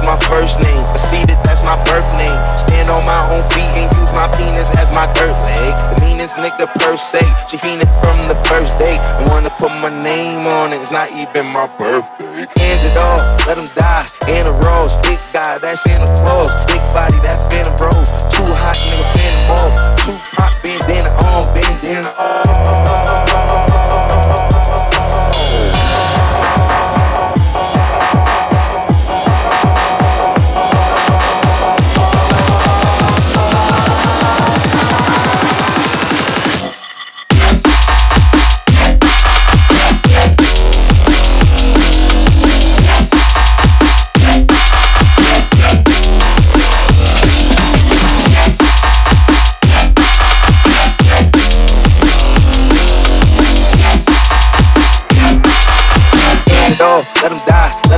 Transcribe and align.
my 0.00 0.16
first 0.30 0.60
name. 0.60 0.80
That 1.12 1.44
that's 1.44 1.60
my 1.60 1.76
birth 1.84 2.08
name. 2.16 2.32
Stand 2.56 2.88
on 2.88 3.04
my 3.04 3.20
own 3.28 3.44
feet 3.52 3.68
and 3.76 3.86
use 3.92 4.12
my 4.16 4.24
penis 4.40 4.72
as 4.80 4.88
my 4.96 5.04
third 5.12 5.36
leg. 5.44 5.70
The 5.92 6.06
meanest 6.06 6.36
nigga 6.40 6.66
per 6.80 6.96
se. 6.96 7.20
She 7.50 7.60
fiending 7.60 7.90
from 8.00 8.16
the 8.32 8.38
first 8.48 8.78
day. 8.78 8.96
I 8.96 9.28
wanna 9.28 9.50
put 9.60 9.68
my 9.84 9.92
name 10.02 10.46
on 10.46 10.72
it. 10.72 10.80
It's 10.80 10.90
not 10.90 11.12
even 11.12 11.46
my 11.52 11.68
birthday. 11.76 12.48
Hand 12.48 12.80
it 12.88 12.96
off, 12.96 13.46
let 13.46 13.58
him 13.60 13.68
die. 13.76 14.06
In 14.28 14.46
a 14.46 14.54
rose, 14.64 14.96
big 15.04 15.20
guy, 15.32 15.58
that's 15.58 15.84
in 15.84 16.00
the 16.00 16.08
clothes. 16.24 16.56
Big 16.64 16.80
body, 16.96 17.18
that 17.26 17.36
phantom 17.52 17.76
rose. 17.76 18.08
Too 18.32 18.48
hot, 18.48 18.78
nigga, 18.88 19.04
phantom 19.12 19.42
ball. 19.52 19.68
Too 20.00 20.16
hot, 20.32 20.52
bandana 20.64 21.10
on, 21.28 21.44
bandana 21.52 22.10
on. 22.16 22.51
Let 57.22 57.32
him 57.32 57.42
die, 57.46 57.91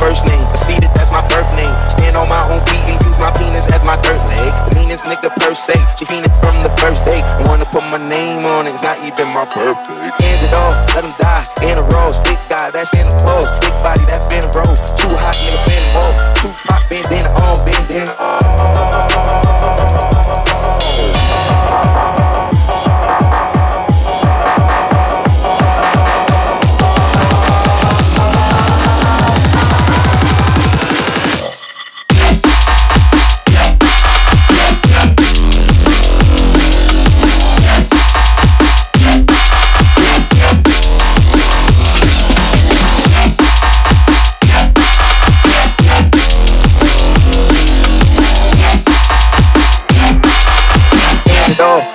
first 0.00 0.24
name. 0.24 0.40
That 0.80 0.94
that's 0.96 1.12
my 1.12 1.20
birth 1.28 1.46
name. 1.52 1.70
Stand 1.92 2.16
on 2.16 2.24
my 2.26 2.40
own 2.48 2.64
feet 2.64 2.80
and 2.88 2.96
use 3.04 3.18
my 3.20 3.28
penis 3.36 3.68
as 3.68 3.84
my 3.84 4.00
dirt 4.00 4.16
leg. 4.32 4.48
The 4.72 4.80
meanest 4.80 5.04
nigga 5.04 5.28
per 5.36 5.52
se. 5.52 5.76
She 6.00 6.08
fiending 6.08 6.32
from 6.40 6.56
the 6.64 6.72
first 6.80 7.04
day. 7.04 7.20
I 7.20 7.44
wanna 7.44 7.68
put 7.68 7.84
my 7.92 8.00
name 8.00 8.48
on 8.48 8.64
it. 8.66 8.72
It's 8.72 8.82
not 8.82 8.96
even 9.04 9.28
my 9.36 9.44
birthday. 9.52 10.08
Hand 10.08 10.40
it 10.40 10.54
off, 10.56 10.74
let 10.96 11.04
him 11.04 11.12
die. 11.20 11.44
In 11.68 11.76
a 11.76 11.84
rose, 11.92 12.16
big 12.24 12.40
guy, 12.48 12.72
that's 12.72 12.88
in 12.96 13.04
the 13.04 13.14
clothes. 13.20 13.52
Big 13.60 13.76
body, 13.84 14.00
that 14.08 14.24
phantom 14.32 14.39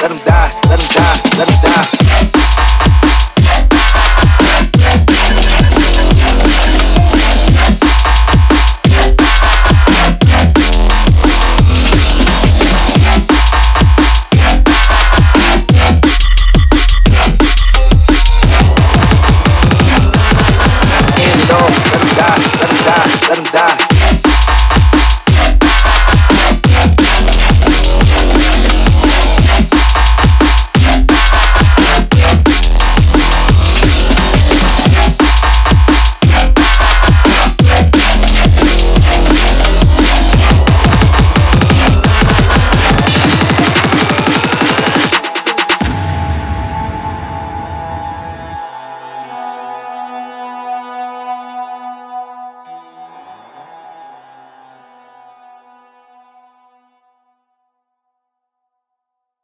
let 0.00 0.08
them 0.08 0.16
die, 0.26 0.50
let 0.68 0.78
them 0.78 0.88
die, 0.88 1.36
let 1.36 1.46
them 1.46 1.60
die. 1.62 1.99